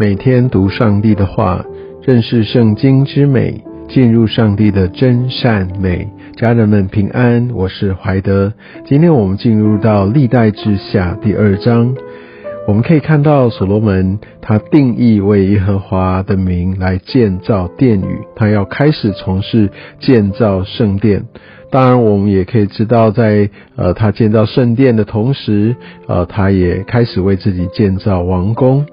[0.00, 1.64] 每天读上帝的话，
[2.04, 6.08] 认识圣经之美，进入上帝的真善美。
[6.36, 8.52] 家人们平安，我是怀德。
[8.86, 11.96] 今天我们进入到历代之下第二章，
[12.68, 21.24] 我们可以看到所罗门他定义为耶和华的名来建造殿宇，他要开始从事建造圣殿。
[21.72, 25.74] 当然，我们也可以知道，在呃他建造圣殿的同时，
[26.06, 28.86] 呃他也开始为自己建造王宫。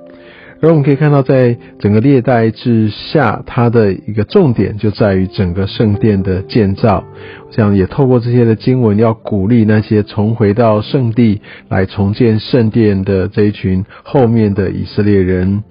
[0.65, 7.03] 而我们可以看到，在整个列代之下，它的一个重点就在于整个圣殿的建造。
[7.51, 15.63] 这样也透过这些的经文，要鼓励那些重回到圣地来重建圣殿的这一群后面的以色列人。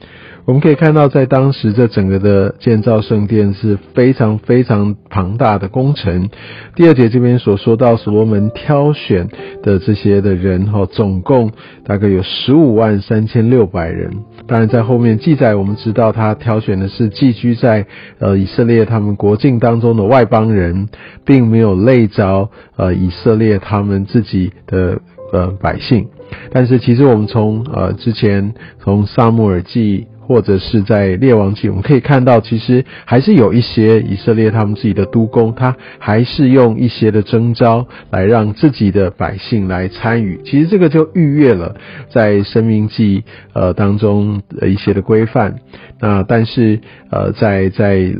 [0.47, 6.29] 我们可以看到，在当时这整个的建造圣殿是非常非常庞大的工程。
[6.77, 9.27] 第二节这边所说到所罗门挑选
[9.62, 11.51] 的这些的人，哈，总共
[11.86, 14.11] 大概有十五万三千六百人。
[14.47, 17.86] 当然，在后面记载，我们知道他挑选的是寄居在
[18.19, 20.89] 呃以色列他们国境当中的外邦人，
[21.25, 24.98] 并没有累着呃以色列他们自己的
[25.33, 26.06] 呃百姓。
[26.51, 30.06] 但是，其实我们从呃之前从萨姆尔记。
[30.27, 40.41] 或者是在列王记，我们可以看到，其实还是有一些以色列他们自己的督工，他还是用一些的征召来让自己的百姓来参与。
[40.45, 41.77] 其实这个就逾越了
[42.11, 45.56] 在生命记呃当中的一些的规范。
[46.00, 46.80] 那但是
[47.11, 48.14] 呃在在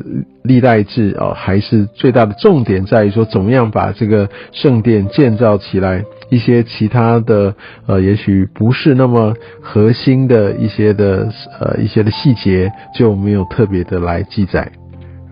[0.45, 6.05] 历代志哦，还是最大的重点在于说，怎么样把这个圣殿建造起来。
[6.29, 7.55] 一些其他的
[7.87, 11.29] 呃，也许不是那么核心的一些的
[11.61, 14.71] 呃一些的细节就没有特别的来记载。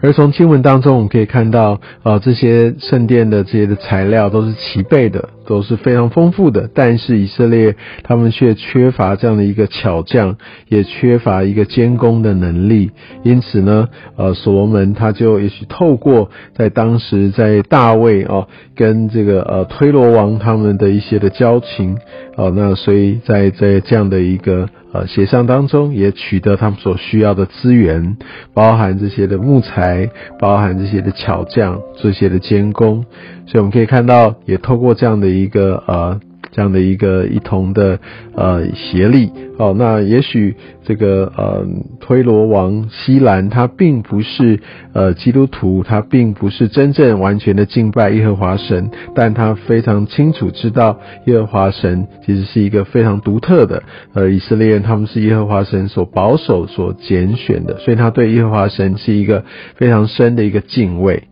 [0.01, 6.71] 而从经文当中，我们可以看到，呃，这些圣殿的这些的材料都是齐备的，都是非常丰富的。
[6.73, 10.37] 但是以色列他们却缺乏这样的一个巧匠，
[10.69, 12.91] 也缺乏一个监工的能力。
[13.23, 21.99] 因此呢，呃，所罗门他就也许透过在当时在大卫哦跟这个呃推罗王他们的一些的交情，
[22.37, 24.69] 哦，那所以在在这样的一个。
[24.95, 28.19] 呃，协商当中也取得他们所需要的资源，
[28.53, 33.07] 包含这些的木材，包含这些的巧匠，这些的监工，
[33.47, 36.21] 所以我们可以看到，也透过这样的一一个呃。
[36.55, 37.99] 这样的一个一同的
[38.35, 40.55] 呃协力哦，那也许
[40.85, 41.67] 这个呃
[41.99, 44.61] 推罗王西兰他并不是
[44.93, 53.83] 呃基督徒，他并不是真正完全的敬拜耶和华神，但他非常清楚知道耶和华神其实是一个非常独特的
[54.13, 59.43] 呃以色列人，他们是耶和华神所保守所拣选的，所以他对耶和华神是一个
[59.77, 61.23] 非常深的一个敬畏，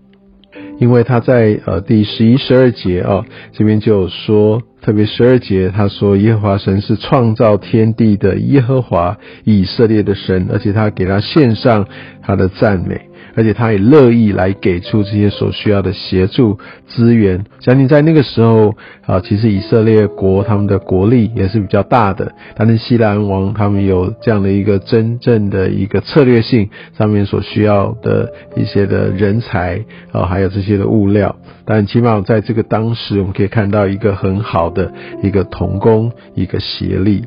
[0.80, 4.60] 因为他在呃第十一十二节啊这边就有说。
[4.82, 11.86] 特别十二节，他说耶和华神是创造天地的耶和华以色列的神，而且他给他献上
[12.22, 13.09] 他的赞美。
[13.34, 17.44] 而且他也乐意来给出这些所需要的协助资源。
[17.60, 18.74] 相信在那个时候
[19.06, 31.36] 啊，其实以色列国他们的国力也是比较大的，但是西兰王他们有这样的一个真正的一个策略性上面所需要的一些的人才啊，还有这些的物料。
[31.64, 34.92] 但起码在这个当时，我们可以看到一个很好的
[35.22, 37.24] 一个同工，一个协力。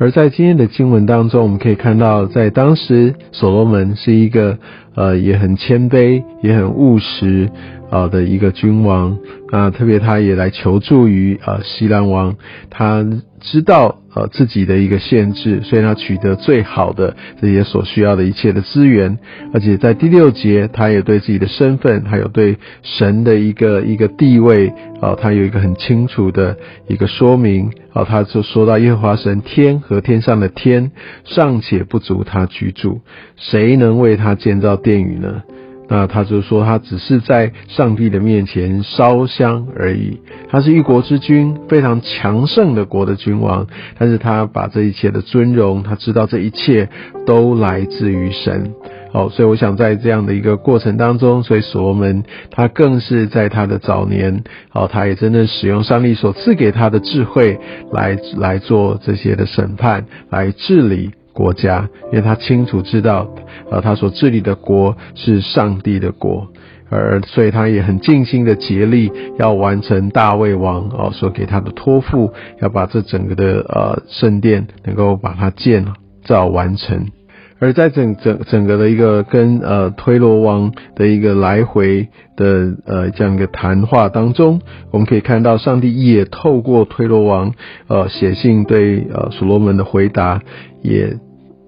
[0.00, 4.58] 而在今天的经文当中，我们可以看到，在当时所罗门是一个
[4.94, 7.50] 呃也很谦卑、也很务实
[7.90, 9.18] 啊的一个君王
[9.50, 12.34] 啊，特别他也来求助于啊西兰王，
[12.70, 13.06] 他
[13.40, 13.99] 知道。
[14.12, 19.18] 呃，自己的一个限制，所以他取得最好的这些所需要的一切的资源，
[19.54, 26.56] 而且在第六节，他也对自己的身份，还有对神的一个一个地位，啊，他有一个很清楚的
[26.88, 30.90] 一个说明，啊，他就说到耶和华神天和天上的天
[31.24, 33.00] 尚且不足他居住，
[33.36, 35.42] 谁能为他建造殿宇呢？
[35.90, 40.20] 那他就说，他只是在上帝的面前烧香而已。
[40.48, 43.66] 他是一国之君，非常强盛的国的君王，
[43.98, 46.88] 但是他把这一切的尊荣，他知道这一切
[47.26, 48.72] 都来自于神。
[49.12, 52.22] 好，所以我想在这样的一个过程当中，所以所罗门
[52.52, 57.58] 他更是在他的早年，哦，他也真的使用上帝所赐给他的智慧
[57.92, 61.10] 来来做这些的审判，来治理。
[61.32, 63.28] 国家，因为他清楚知道，
[63.70, 66.48] 呃，他所治理的国是上帝的国，
[66.88, 75.86] 而所以他也很尽心的竭力要完成大卫王哦所给他的托付，要把这整个的呃圣殿能够把它建
[76.24, 77.08] 造完成。
[77.60, 84.60] 而在整整整个的一个跟呃推罗王的一个来回的呃这样一个谈话当中，
[84.90, 87.52] 我们可以看到上帝也透过推罗王
[87.86, 90.42] 呃写信对呃所罗门的回答
[90.82, 91.18] 也。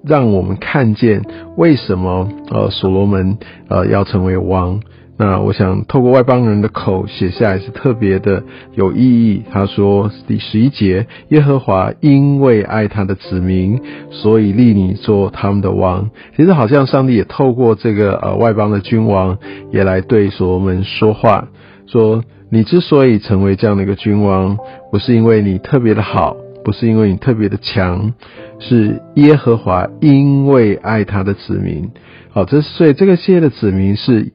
[0.04, 1.22] 让我们看见
[1.56, 4.80] 为什么呃所罗门呃要成为王。
[5.24, 8.42] 那我想透过外邦人的口写下来是特别的
[8.74, 9.44] 有意义。
[9.52, 13.80] 他说第十一节，耶和华因为爱他的子民，
[14.10, 16.10] 所以立你做他们的王。
[16.36, 19.38] 其实好像上帝也透过这个呃外邦的君王，
[19.70, 21.46] 也来对所罗门说话，
[21.86, 24.58] 说你之所以成为这样的一个君王，
[24.90, 28.12] 不是因为你特别的好，不是因为你特别的强，
[28.58, 31.88] 是耶和华因为爱他的子民。
[32.30, 34.32] 好，这所以这个系列的子民是。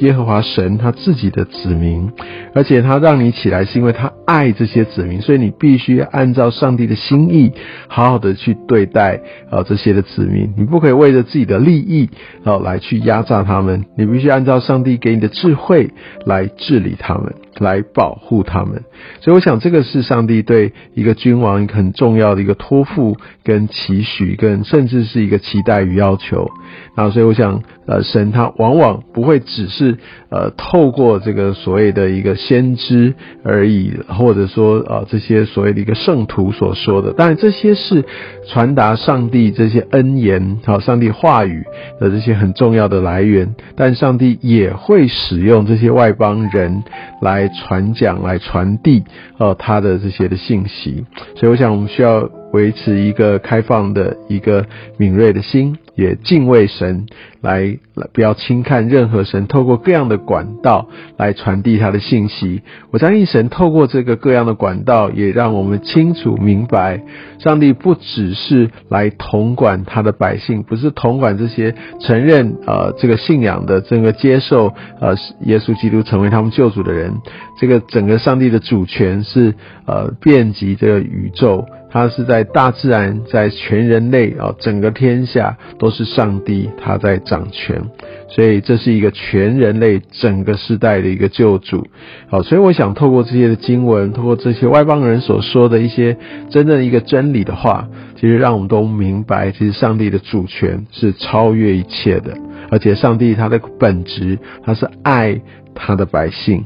[0.00, 2.10] 耶和华神他自己的子民，
[2.54, 7.52] 而且他让你起来是因为他爱这些子民，所以你必须按照上帝的心意，
[7.88, 9.20] 好好的去对待
[9.50, 10.52] 啊这些的子民。
[10.56, 12.08] 你不可以为了自己的利益
[12.44, 15.90] 啊来去压榨他们，你必须按照上帝给你的智慧
[16.24, 18.82] 来治理他们，来保护他们。
[19.20, 26.50] 所以我想这个是上帝对一个君王很重要的一个托付跟期许，跟甚至是一个期待与要求。
[26.96, 29.98] 然后所以我想，呃，神他往往不会只只是
[30.30, 33.12] 呃透过这个所谓的一个先知
[33.44, 37.12] 而已，或者说呃这些所谓的一个圣徒所说的。
[37.12, 38.02] 当然这些是
[38.48, 41.62] 传达上帝这些恩言，好，上帝话语
[42.00, 43.54] 的这些很重要的来源。
[43.76, 46.82] 但上帝也会使用这些外邦人
[47.20, 49.04] 来传讲、来传递
[49.36, 51.04] 呃他的这些的信息。
[51.36, 52.30] 所以我想我们需要。
[52.52, 54.66] 维持一个开放的一个
[54.96, 57.06] 敏锐的心，也敬畏神，
[57.40, 57.78] 来
[58.12, 62.62] 不要轻看任何神透过各样的管道来传递他的信息。
[62.90, 67.02] 我相信神透过这个各样的管道，也让我们清楚明白，
[67.38, 77.12] 上帝不只是来统管他的百姓，不是统管这些承认呃这个信仰的这个接受呃耶稣基督成为他们救主的人。
[77.58, 79.54] 这个整个上帝的主权是
[79.86, 81.66] 呃遍及这个宇宙。
[81.90, 87.82] 他是在大自然，在全人类啊，整个天下都是上帝他在掌权，
[88.28, 91.86] 所以这是一个全人类整个时代的一个救主。
[92.28, 96.16] 好，所以我想透过这些的经文，透过这些外邦人所说的一些
[96.48, 102.36] 真正一个真理的话，其实让我们都明白，其实上帝的主权是超越一切的，
[102.70, 105.40] 而且上帝他的本质，他是爱
[105.74, 106.64] 他的百姓。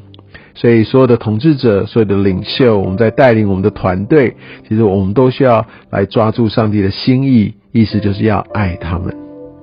[0.54, 4.36] 所以，所有的统治者，所有的领袖，我们在带领我们的团队，
[4.68, 9.14] 其实我们都需要来抓住上帝的心意，意思就是要爱他们。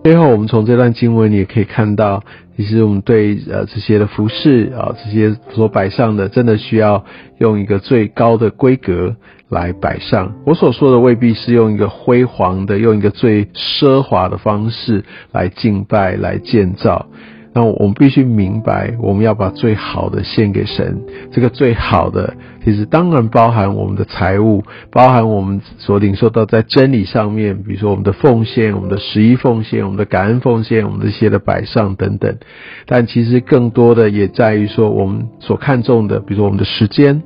[0.03, 2.23] 最后，我们从这段经文也可以看到，
[2.57, 7.05] 其实我们对呃这些的服饰啊，这些所摆上的，真的需要
[7.37, 9.15] 用一个最高的规格
[9.47, 10.33] 来摆上。
[10.45, 17.05] 我所说的未必是用一个辉煌的，用一个最奢华的方式来敬拜、来建造。
[17.53, 21.01] 那我们必须明白，我们要把最好的献给神。
[21.31, 22.33] 这个最好的，
[22.63, 32.37] 其实当然包含我们的财物，包含我们所领受到在真理上面，比如说我们的奉献、我们的十一奉献、我们的感恩奉献、我们这些的摆上等等。
[32.85, 37.21] 但其实更多的也在于说，我们所看重的，比如说我们的时间。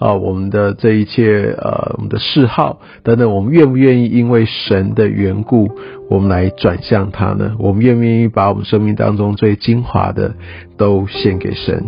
[0.00, 5.70] 啊，我们的这一切，呃，我们的嗜好等等，我们愿不愿意因为神的缘故，
[6.08, 7.54] 我们来转向他呢？
[7.58, 10.34] 我们愿不愿意把我们生命当中最精华的
[10.78, 11.84] 都献给神？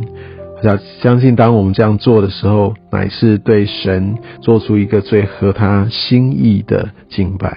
[0.62, 7.56] 要相信，当我们这样做的时候，乃是对神做出一个最合他心意的敬拜。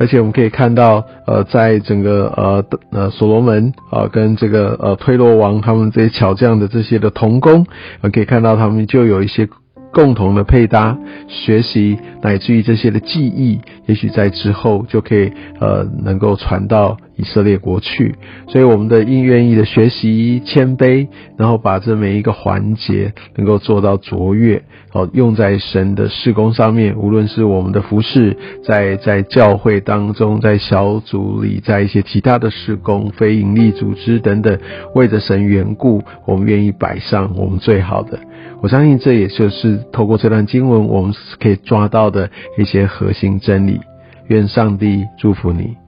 [0.00, 7.64] 而且我们可以看到，呃，在整个呃呃所罗门啊，跟这个呃推罗王他们这些巧匠的这些的童工，
[8.00, 9.48] 呃，可以看到他们就有一些。
[9.96, 18.14] 共同的配搭、学习，乃至于这些的记忆，也许在之后就可以呃能够传到以色列国去。
[18.46, 26.94] 所以我们的应愿意的学习、谦卑，然后把这每一个环节能够做到卓越，好用在神的事工上面。
[26.98, 34.58] 无论是我们的服饰，在在教会当中，在小组里，在一些其他的事工、非营利组织等等，
[34.94, 38.18] 为着神缘故，我们愿意摆上我们最好的。
[38.62, 43.80] 我相信这也就是透过这段经文，我们可以抓到的一些核心真理。
[44.28, 45.85] 愿上帝祝福你。